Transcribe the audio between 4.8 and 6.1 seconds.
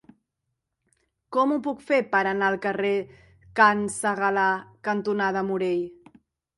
cantonada Morell?